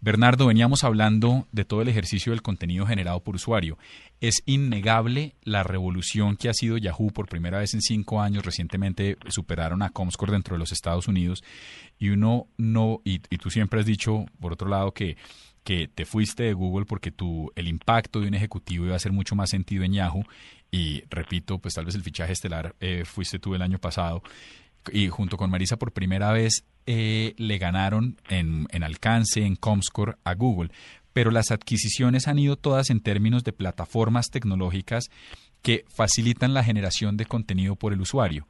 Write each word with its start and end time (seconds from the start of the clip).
Bernardo, 0.00 0.46
veníamos 0.46 0.84
hablando 0.84 1.48
de 1.50 1.64
todo 1.64 1.82
el 1.82 1.88
ejercicio 1.88 2.30
del 2.30 2.40
contenido 2.40 2.86
generado 2.86 3.20
por 3.20 3.34
usuario. 3.34 3.78
Es 4.20 4.42
innegable 4.46 5.34
la 5.42 5.64
revolución 5.64 6.36
que 6.36 6.48
ha 6.48 6.54
sido 6.54 6.78
Yahoo 6.78 7.10
por 7.10 7.28
primera 7.28 7.58
vez 7.58 7.74
en 7.74 7.82
cinco 7.82 8.20
años. 8.20 8.44
Recientemente 8.44 9.16
superaron 9.28 9.82
a 9.82 9.90
Comscore 9.90 10.32
dentro 10.32 10.54
de 10.54 10.60
los 10.60 10.70
Estados 10.70 11.08
Unidos 11.08 11.42
y 11.98 12.10
uno 12.10 12.46
no, 12.56 13.00
y, 13.04 13.18
tú 13.18 13.50
siempre 13.50 13.80
has 13.80 13.86
dicho, 13.86 14.26
por 14.40 14.52
otro 14.52 14.68
lado, 14.68 14.92
que 14.92 15.16
que 15.64 15.86
te 15.86 16.06
fuiste 16.06 16.44
de 16.44 16.54
Google 16.54 16.86
porque 16.86 17.10
tu, 17.10 17.52
el 17.54 17.68
impacto 17.68 18.20
de 18.20 18.28
un 18.28 18.32
ejecutivo 18.32 18.86
iba 18.86 18.94
a 18.94 18.96
hacer 18.96 19.12
mucho 19.12 19.34
más 19.34 19.50
sentido 19.50 19.84
en 19.84 19.92
Yahoo 19.92 20.24
y 20.70 21.02
repito, 21.10 21.58
pues 21.58 21.74
tal 21.74 21.84
vez 21.84 21.94
el 21.94 22.02
fichaje 22.02 22.32
estelar 22.32 22.74
eh, 22.80 23.04
fuiste 23.04 23.38
tú 23.38 23.54
el 23.54 23.60
año 23.60 23.78
pasado 23.78 24.22
y 24.92 25.08
junto 25.08 25.36
con 25.36 25.50
Marisa 25.50 25.76
por 25.76 25.92
primera 25.92 26.32
vez 26.32 26.64
eh, 26.86 27.34
le 27.36 27.58
ganaron 27.58 28.16
en, 28.28 28.66
en 28.70 28.82
alcance, 28.82 29.44
en 29.44 29.56
Comscore 29.56 30.16
a 30.24 30.34
Google, 30.34 30.70
pero 31.12 31.30
las 31.30 31.50
adquisiciones 31.50 32.28
han 32.28 32.38
ido 32.38 32.56
todas 32.56 32.90
en 32.90 33.00
términos 33.00 33.44
de 33.44 33.52
plataformas 33.52 34.30
tecnológicas 34.30 35.10
que 35.62 35.84
facilitan 35.88 36.54
la 36.54 36.64
generación 36.64 37.16
de 37.16 37.26
contenido 37.26 37.76
por 37.76 37.92
el 37.92 38.00
usuario. 38.00 38.46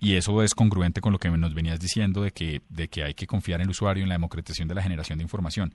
Y 0.00 0.14
eso 0.14 0.42
es 0.42 0.54
congruente 0.54 1.00
con 1.00 1.12
lo 1.12 1.18
que 1.18 1.30
nos 1.30 1.54
venías 1.54 1.78
diciendo 1.78 2.22
de 2.22 2.32
que, 2.32 2.62
de 2.68 2.88
que 2.88 3.04
hay 3.04 3.14
que 3.14 3.26
confiar 3.26 3.60
en 3.60 3.66
el 3.66 3.70
usuario 3.70 4.02
en 4.02 4.08
la 4.08 4.16
democratización 4.16 4.68
de 4.68 4.74
la 4.74 4.82
generación 4.82 5.18
de 5.18 5.22
información 5.22 5.72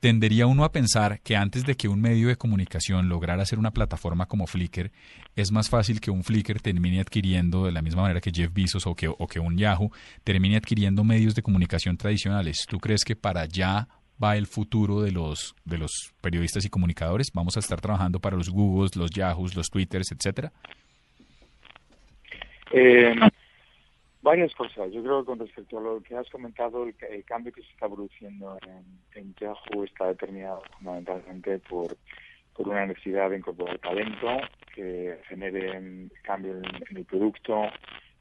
tendería 0.00 0.46
uno 0.46 0.64
a 0.64 0.72
pensar 0.72 1.20
que 1.20 1.36
antes 1.36 1.64
de 1.64 1.76
que 1.76 1.88
un 1.88 2.00
medio 2.00 2.28
de 2.28 2.36
comunicación 2.36 3.08
lograra 3.08 3.44
ser 3.44 3.58
una 3.58 3.72
plataforma 3.72 4.26
como 4.26 4.46
Flickr, 4.46 4.90
es 5.36 5.50
más 5.52 5.68
fácil 5.68 6.00
que 6.00 6.10
un 6.10 6.24
Flickr 6.24 6.60
termine 6.60 7.00
adquiriendo, 7.00 7.64
de 7.64 7.72
la 7.72 7.82
misma 7.82 8.02
manera 8.02 8.20
que 8.20 8.30
Jeff 8.32 8.52
Bezos 8.52 8.86
o 8.86 8.94
que, 8.94 9.40
un 9.40 9.58
Yahoo, 9.58 9.90
termine 10.24 10.56
adquiriendo 10.56 11.04
medios 11.04 11.34
de 11.34 11.42
comunicación 11.42 11.96
tradicionales. 11.96 12.66
¿Tú 12.68 12.78
crees 12.78 13.04
que 13.04 13.16
para 13.16 13.42
allá 13.42 13.88
va 14.22 14.36
el 14.36 14.46
futuro 14.46 15.02
de 15.02 15.12
los, 15.12 15.54
de 15.64 15.78
los 15.78 16.12
periodistas 16.20 16.64
y 16.64 16.68
comunicadores? 16.68 17.28
¿Vamos 17.32 17.56
a 17.56 17.60
estar 17.60 17.80
trabajando 17.80 18.20
para 18.20 18.36
los 18.36 18.50
Googles, 18.50 18.96
los 18.96 19.10
Yahoos, 19.10 19.54
los 19.54 19.68
Twitters, 19.68 20.12
etcétera? 20.12 20.52
Eh, 22.72 23.14
Varias 24.28 24.54
cosas. 24.54 24.92
Yo 24.92 25.02
creo 25.02 25.20
que 25.20 25.26
con 25.26 25.38
respecto 25.38 25.78
a 25.78 25.80
lo 25.80 26.02
que 26.02 26.14
has 26.14 26.28
comentado, 26.28 26.84
el, 26.84 27.24
cambio 27.24 27.50
que 27.50 27.62
se 27.62 27.70
está 27.70 27.88
produciendo 27.88 28.58
en, 29.14 29.34
Yahoo 29.40 29.84
está 29.84 30.08
determinado 30.08 30.60
fundamentalmente 30.76 31.58
por, 31.60 31.96
por 32.52 32.68
una 32.68 32.84
necesidad 32.84 33.30
de 33.30 33.38
incorporar 33.38 33.78
talento 33.78 34.28
que 34.74 35.18
genere 35.28 36.10
cambio 36.24 36.58
en, 36.58 36.96
el 36.98 37.06
producto, 37.06 37.70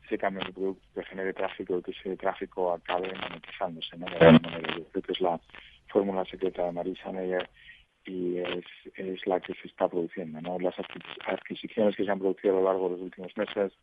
ese 0.05 0.17
cambio 0.17 0.43
en 0.43 0.47
el 0.47 0.53
producto 0.53 0.87
que 0.95 1.03
genere 1.03 1.33
tráfico 1.33 1.77
y 1.77 1.83
que 1.83 1.91
ese 1.91 2.15
tráfico 2.15 2.71
acabe 2.71 3.11
monetizándose. 3.13 3.97
¿no? 3.97 4.05
Creo 4.05 5.03
que 5.03 5.11
es 5.11 5.19
la 5.19 5.37
fórmula 5.89 6.23
secreta 6.23 6.63
de 6.63 6.71
Marisa 6.71 7.11
Meyer 7.11 7.49
y 8.05 8.37
es, 8.37 8.65
es 8.95 9.27
la 9.27 9.41
que 9.41 9.53
se 9.55 9.67
está 9.67 9.89
produciendo. 9.89 10.39
¿no? 10.39 10.57
Las 10.57 10.75
adquisiciones 11.25 11.97
que 11.97 12.05
se 12.05 12.11
han 12.11 12.19
producido 12.19 12.55
a 12.55 12.61
lo 12.61 12.65
largo 12.65 12.85
de 12.85 12.91
los 12.95 13.01
últimos 13.01 13.35
meses 13.35 13.73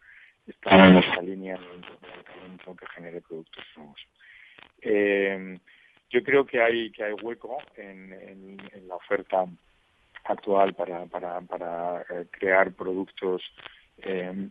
está 0.47 0.89
en 0.89 0.97
esa 0.97 1.23
línea 1.23 1.56
de 1.56 2.77
que 2.77 2.87
genere 2.95 3.20
productos 3.20 3.64
nuevos. 3.77 4.00
Eh, 4.81 5.59
yo 6.11 6.23
creo 6.23 6.45
que 6.47 6.62
hay 6.62 6.91
que 6.91 7.05
hay 7.05 7.12
hueco 7.12 7.59
en, 7.77 8.12
en, 8.12 8.89
la 8.89 8.97
oferta 8.97 9.47
actual 10.25 10.75
para, 10.75 11.06
para, 11.06 11.41
para 11.41 12.03
eh, 12.03 12.27
crear 12.31 12.73
productos 12.73 13.42
eh, 13.98 14.48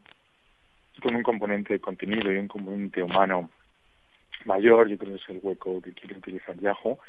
con 1.02 1.16
un 1.16 1.24
componente 1.24 1.74
de 1.74 1.80
contenido 1.80 2.32
y 2.32 2.38
un 2.38 2.48
componente 2.48 3.02
humano 3.02 3.50
mayor. 4.46 4.90
Yo 4.90 4.98
creo 4.98 5.16
que 5.16 5.24
es 5.24 5.30
el 5.30 5.40
hueco 5.42 5.82
que 5.82 5.94
quiere 5.94 6.18
utilizar 6.18 6.60
Yahoo. 6.60 7.00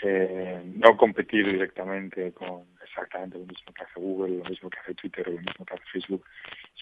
Eh, 0.00 0.62
no 0.76 0.96
competir 0.96 1.44
directamente 1.50 2.32
con 2.32 2.66
exactamente 2.84 3.36
lo 3.36 3.46
mismo 3.46 3.72
que 3.72 3.82
hace 3.82 3.98
Google, 4.00 4.38
lo 4.38 4.44
mismo 4.44 4.70
que 4.70 4.78
hace 4.78 4.94
Twitter 4.94 5.28
o 5.28 5.32
lo 5.32 5.38
mismo 5.38 5.64
que 5.64 5.74
hace 5.74 5.84
Facebook, 5.92 6.24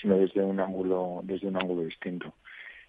sino 0.01 0.17
desde 0.17 0.43
un 0.43 0.61
ángulo, 0.61 1.21
desde 1.25 1.49
un 1.49 1.57
ángulo 1.57 1.83
distinto. 1.83 2.35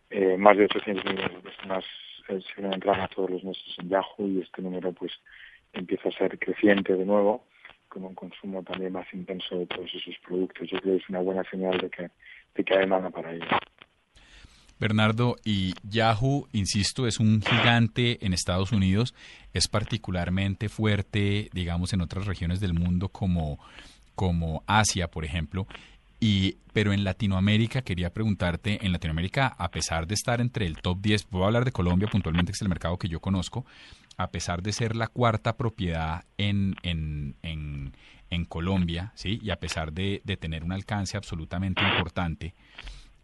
Eh, 0.09 0.37
más 0.37 0.57
de 0.57 0.65
800 0.65 1.05
millones 1.05 1.33
de 1.33 1.39
personas 1.41 1.85
eh, 2.29 2.39
se 2.55 2.61
entrar 2.61 3.09
todos 3.09 3.29
los 3.29 3.43
meses 3.43 3.75
en 3.77 3.89
Yahoo 3.89 4.27
y 4.27 4.41
este 4.41 4.61
número 4.61 4.93
pues 4.93 5.11
empieza 5.73 6.09
a 6.09 6.11
ser 6.13 6.37
creciente 6.39 6.93
de 6.93 7.05
nuevo 7.05 7.45
con 7.87 8.03
un 8.03 8.15
consumo 8.15 8.63
también 8.63 8.93
más 8.93 9.07
intenso 9.13 9.57
de 9.57 9.65
todos 9.65 9.89
esos 9.93 10.15
productos. 10.25 10.69
Yo 10.69 10.79
creo 10.79 10.97
que 10.97 11.03
es 11.03 11.09
una 11.09 11.19
buena 11.19 11.43
señal 11.49 11.77
de 11.77 11.89
que, 11.89 12.09
de 12.55 12.63
que 12.63 12.73
hay 12.73 12.81
demanda 12.81 13.09
para 13.09 13.33
ello. 13.33 13.45
Bernardo, 14.79 15.37
y 15.43 15.73
Yahoo, 15.83 16.47
insisto, 16.53 17.07
es 17.07 17.19
un 17.19 17.41
gigante 17.41 18.23
en 18.23 18.33
Estados 18.33 18.71
Unidos, 18.71 19.15
es 19.53 19.67
particularmente 19.67 20.69
fuerte, 20.69 21.49
digamos, 21.51 21.93
en 21.93 22.01
otras 22.01 22.27
regiones 22.27 22.59
del 22.59 22.73
mundo 22.73 23.09
como, 23.09 23.57
como 24.13 24.63
Asia, 24.67 25.07
por 25.07 25.25
ejemplo. 25.25 25.65
Y, 26.19 26.57
pero 26.73 26.93
en 26.93 27.03
Latinoamérica, 27.03 27.83
quería 27.83 28.11
preguntarte, 28.11 28.85
en 28.85 28.91
Latinoamérica, 28.91 29.47
a 29.47 29.69
pesar 29.69 30.07
de 30.07 30.15
estar 30.15 30.41
entre 30.41 30.65
el 30.65 30.77
top 30.77 30.99
10, 30.99 31.27
voy 31.29 31.43
a 31.43 31.45
hablar 31.45 31.65
de 31.65 31.71
Colombia 31.71 32.07
puntualmente, 32.11 32.51
que 32.51 32.55
es 32.55 32.61
el 32.61 32.69
mercado 32.69 32.97
que 32.97 33.07
yo 33.07 33.19
conozco, 33.19 33.65
a 34.17 34.29
pesar 34.29 34.63
de 34.63 34.73
ser 34.73 34.95
la 34.95 35.07
cuarta 35.07 35.57
propiedad 35.57 36.25
en, 36.37 36.75
en, 36.81 37.35
en, 37.43 37.93
en 38.31 38.45
Colombia, 38.45 39.11
¿sí? 39.15 39.39
y 39.43 39.51
a 39.51 39.59
pesar 39.59 39.93
de, 39.93 40.21
de 40.23 40.37
tener 40.37 40.63
un 40.63 40.71
alcance 40.71 41.17
absolutamente 41.17 41.83
importante, 41.83 42.55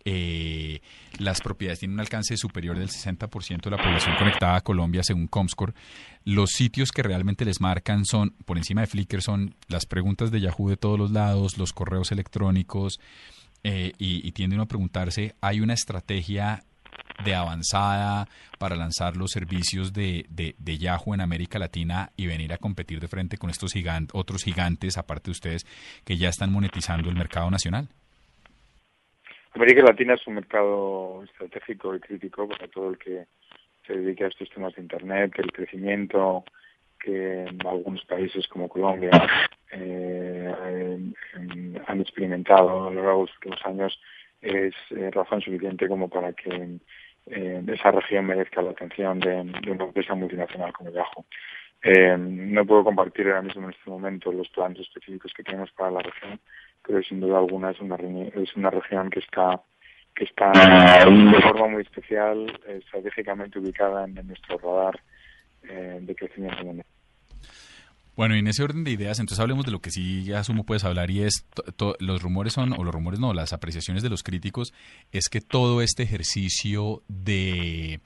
eh, 0.06 0.82
las 1.18 1.42
propiedades 1.42 1.80
tienen 1.80 1.96
un 1.96 2.02
alcance 2.02 2.36
superior 2.36 2.78
del 2.78 2.90
60% 2.90 3.62
de 3.62 3.70
la 3.70 3.78
población 3.78 4.16
conectada 4.18 4.58
a 4.58 4.62
Colombia 4.62 5.04
según 5.04 5.28
Comscore. 5.28 5.74
Los 6.26 6.52
sitios 6.52 6.92
que 6.92 7.04
realmente 7.04 7.46
les 7.46 7.62
marcan 7.62 8.06
son, 8.06 8.32
por 8.46 8.58
encima 8.58 8.82
de 8.82 8.88
Flickr, 8.88 9.22
son 9.22 9.56
las 9.68 9.86
preguntas 9.86 10.32
de 10.32 10.42
Yahoo 10.42 10.70
de 10.70 10.78
todos 10.78 11.00
los 11.00 11.12
lados, 11.12 11.58
los 11.58 11.74
correos 11.74 12.12
electrónicos, 12.12 13.00
eh, 13.64 13.94
y, 13.98 14.30
tiende 14.34 14.56
uno 14.56 14.64
a 14.64 14.68
preguntarse, 14.68 15.36
¿hay 15.40 15.62
una 15.62 15.74
estrategia 15.74 16.64
de 17.24 17.34
avanzada 17.34 18.28
para 18.60 18.76
lanzar 18.76 19.16
los 19.16 19.32
servicios 19.32 19.94
de, 19.94 20.26
de, 20.30 20.78
Yahoo 20.78 21.14
en 21.14 21.22
América 21.22 21.60
Latina 21.60 22.12
y 22.18 22.26
venir 22.28 22.52
a 22.52 22.58
competir 22.58 23.00
de 23.00 23.08
frente 23.08 23.38
con 23.38 23.50
estos 23.50 23.72
otros 24.12 24.44
gigantes, 24.44 24.98
aparte 24.98 25.26
de 25.26 25.32
ustedes, 25.32 25.66
que 26.04 26.18
ya 26.18 26.28
están 26.28 26.52
monetizando 26.52 27.10
el 27.10 27.16
mercado 27.16 27.50
nacional? 27.50 27.88
América 29.56 29.84
Latina 29.84 30.16
es 30.16 30.26
un 30.26 30.36
mercado 30.36 31.24
estratégico 31.24 31.96
y 31.96 32.00
crítico 32.00 32.48
para 32.48 32.68
todo 32.68 32.90
el 32.90 32.98
que 32.98 33.28
se 33.86 33.94
dedique 33.94 34.24
a 34.24 34.28
estos 34.28 34.50
temas 34.50 34.74
de 34.76 34.82
Internet, 34.82 35.34
el 35.38 35.52
crecimiento 35.52 36.44
que 37.00 37.46
algunos 37.66 38.04
países 38.06 38.48
como 38.48 38.70
Colombia 38.70 39.12
eh, 39.72 40.54
han 41.86 42.02
experimentado 42.02 42.88
a 42.88 42.92
lo 42.92 43.04
largo 43.04 43.26
de 43.26 43.26
los 43.26 43.36
últimos 43.36 43.66
años 43.66 44.00
es 44.42 44.74
eh, 44.92 45.12
razón 45.12 45.42
suficiente 45.42 45.88
como 45.88 46.10
para 46.10 46.34
que 46.34 46.80
eh, 47.28 47.64
esa 47.68 47.92
región 47.92 48.26
merezca 48.26 48.62
la 48.62 48.72
atención 48.72 49.20
de, 49.20 49.42
una 49.70 49.86
empresa 49.86 50.16
multinacional 50.16 50.74
como 50.74 50.92
Yahoo. 50.92 51.26
no 52.18 52.66
puedo 52.66 52.86
compartir 52.86 53.28
ahora 53.28 53.42
mismo 53.42 53.64
en 53.64 53.72
este 53.72 53.90
momento 53.90 54.32
los 54.32 54.50
planes 54.50 54.80
específicos 54.80 55.34
que 55.34 55.44
tenemos 55.44 55.72
para 55.74 55.92
la 55.92 56.02
región, 56.02 56.40
pero 56.86 57.02
sin 57.04 57.20
duda 57.20 57.38
alguna 57.38 57.72
es 57.72 57.80
una, 57.80 57.96
es 57.96 58.56
una 58.56 58.70
región 58.70 59.10
que 59.10 59.20
está 59.20 59.62
que 60.16 60.26
está 60.26 60.52
de 60.52 61.42
forma 61.42 61.68
muy 61.70 61.82
especial, 61.82 62.60
estratégicamente 62.68 63.58
ubicada 63.58 64.06
en, 64.06 64.14
nuestro 64.28 64.60
radar 64.60 65.00
eh, 65.64 66.00
de 66.02 66.16
crecimiento 66.16 66.64
mundial. 66.64 66.86
Bueno, 68.16 68.36
y 68.36 68.40
en 68.40 68.48
ese 68.48 68.62
orden 68.62 68.84
de 68.84 68.92
ideas, 68.92 69.20
entonces 69.20 69.40
hablemos 69.40 69.66
de 69.66 69.72
lo 69.72 69.82
que 69.82 69.90
sí 69.90 70.32
asumo 70.34 70.66
puedes 70.66 70.84
hablar 70.84 71.10
y 71.10 71.24
es, 71.24 71.48
los 72.00 72.22
rumores 72.22 72.54
son, 72.54 72.74
o 72.74 72.84
los 72.84 72.94
rumores 72.94 73.20
no, 73.20 73.34
las 73.34 73.54
apreciaciones 73.54 74.04
de 74.04 74.10
los 74.10 74.22
críticos, 74.22 74.72
es 75.12 75.30
que 75.30 75.42
todo 75.42 75.82
este 75.82 76.04
ejercicio 76.04 77.02
de, 77.08 78.02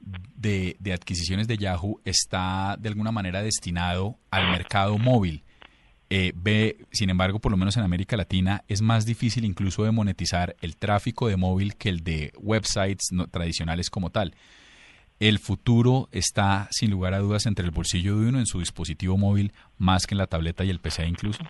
de, 0.00 0.76
de 0.78 0.92
adquisiciones 0.92 1.48
de 1.48 1.56
Yahoo 1.56 2.02
está 2.04 2.76
de 2.78 2.90
alguna 2.90 3.12
manera 3.12 3.42
destinado 3.42 4.18
al 4.30 4.50
mercado 4.50 4.98
móvil 4.98 5.42
eh, 6.16 6.30
ve, 6.32 6.76
sin 6.92 7.10
embargo, 7.10 7.40
por 7.40 7.50
lo 7.50 7.58
menos 7.58 7.76
en 7.76 7.82
América 7.82 8.16
Latina, 8.16 8.62
es 8.68 8.82
más 8.82 9.04
difícil 9.04 9.44
incluso 9.44 9.82
de 9.82 9.90
monetizar 9.90 10.54
el 10.60 10.76
tráfico 10.76 11.26
de 11.26 11.36
móvil 11.36 11.74
que 11.74 11.88
el 11.88 12.04
de 12.04 12.30
websites 12.38 13.10
tradicionales 13.32 13.90
como 13.90 14.10
tal. 14.10 14.36
El 15.18 15.40
futuro 15.40 16.06
está, 16.12 16.68
sin 16.70 16.92
lugar 16.92 17.14
a 17.14 17.18
dudas, 17.18 17.46
entre 17.46 17.64
el 17.64 17.72
bolsillo 17.72 18.16
de 18.20 18.28
uno 18.28 18.38
en 18.38 18.46
su 18.46 18.60
dispositivo 18.60 19.16
móvil 19.16 19.50
más 19.76 20.06
que 20.06 20.14
en 20.14 20.18
la 20.18 20.28
tableta 20.28 20.62
y 20.62 20.70
el 20.70 20.78
PC 20.78 21.04
incluso. 21.04 21.42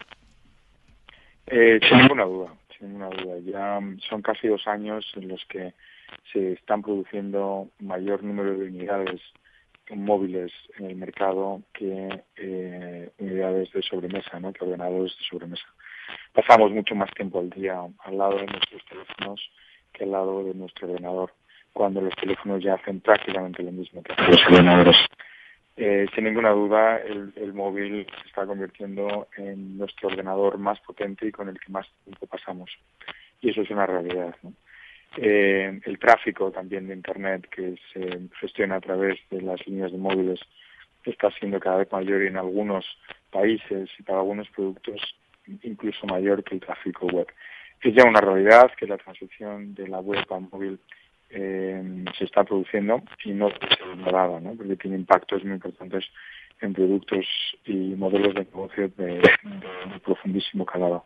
Eh, 1.48 1.78
sin 1.86 1.98
ninguna 1.98 2.24
duda, 2.24 2.54
sin 2.78 2.88
ninguna 2.88 3.10
duda. 3.10 3.34
Ya 3.44 3.80
son 4.08 4.22
casi 4.22 4.48
dos 4.48 4.66
años 4.66 5.04
en 5.16 5.28
los 5.28 5.44
que 5.44 5.74
se 6.32 6.52
están 6.52 6.80
produciendo 6.80 7.68
mayor 7.80 8.24
número 8.24 8.56
de 8.56 8.68
unidades 8.68 9.20
móviles 9.94 10.52
en 10.78 10.86
el 10.86 10.96
mercado 10.96 11.62
que 11.72 12.22
eh, 12.36 13.10
unidades 13.18 13.72
de 13.72 13.82
sobremesa, 13.82 14.40
¿no? 14.40 14.52
que 14.52 14.64
ordenadores 14.64 15.16
de 15.18 15.24
sobremesa. 15.24 15.66
Pasamos 16.32 16.72
mucho 16.72 16.94
más 16.94 17.10
tiempo 17.12 17.40
al 17.40 17.50
día 17.50 17.80
al 17.80 18.18
lado 18.18 18.38
de 18.38 18.46
nuestros 18.46 18.84
teléfonos 18.86 19.40
que 19.92 20.04
al 20.04 20.10
lado 20.10 20.44
de 20.44 20.54
nuestro 20.54 20.88
ordenador, 20.88 21.32
cuando 21.72 22.00
los 22.00 22.14
teléfonos 22.16 22.62
ya 22.62 22.74
hacen 22.74 23.00
prácticamente 23.00 23.62
lo 23.62 23.72
mismo 23.72 24.02
que 24.02 24.12
hacen 24.12 24.30
los 24.30 24.46
ordenadores. 24.46 24.96
Eh, 25.76 26.06
sin 26.14 26.24
ninguna 26.24 26.50
duda, 26.50 26.98
el, 26.98 27.52
móvil 27.52 28.06
se 28.22 28.28
está 28.28 28.46
convirtiendo 28.46 29.26
en 29.36 29.76
nuestro 29.76 30.08
ordenador 30.08 30.56
más 30.58 30.78
potente 30.80 31.26
y 31.26 31.32
con 31.32 31.48
el 31.48 31.58
que 31.58 31.72
más 31.72 31.86
tiempo 32.04 32.26
pasamos. 32.26 32.70
Y 33.40 33.50
eso 33.50 33.62
es 33.62 33.70
una 33.70 33.86
realidad. 33.86 34.36
Eh, 35.16 35.80
el 35.84 35.98
tráfico 35.98 36.50
también 36.50 36.88
de 36.88 36.94
Internet 36.94 37.48
que 37.48 37.76
se 37.92 38.28
gestiona 38.40 38.76
a 38.76 38.80
través 38.80 39.18
de 39.30 39.40
las 39.42 39.64
líneas 39.66 39.92
de 39.92 39.98
móviles 39.98 40.40
está 41.04 41.30
siendo 41.32 41.60
cada 41.60 41.78
vez 41.78 41.92
mayor 41.92 42.22
en 42.22 42.36
algunos 42.36 42.84
países 43.30 43.90
y 43.98 44.02
para 44.02 44.18
algunos 44.18 44.48
productos 44.50 45.00
incluso 45.62 46.06
mayor 46.06 46.42
que 46.42 46.54
el 46.54 46.60
tráfico 46.60 47.06
web. 47.06 47.26
Es 47.82 47.94
ya 47.94 48.04
una 48.04 48.20
realidad 48.20 48.72
que 48.78 48.86
la 48.86 48.96
transición 48.96 49.74
de 49.74 49.88
la 49.88 50.00
web 50.00 50.24
al 50.30 50.48
móvil 50.50 50.78
eh, 51.30 52.04
se 52.16 52.24
está 52.24 52.44
produciendo 52.44 53.02
y 53.24 53.32
no 53.32 53.50
se 53.50 53.90
ignorada, 53.92 54.40
¿no? 54.40 54.54
porque 54.54 54.76
tiene 54.76 54.96
impactos 54.96 55.44
muy 55.44 55.54
importantes 55.54 56.04
en 56.60 56.72
productos 56.72 57.26
y 57.66 57.94
modelos 57.96 58.34
de 58.34 58.40
negocio 58.40 58.88
de 58.96 59.20
profundísimo 60.04 60.64
calado. 60.64 61.04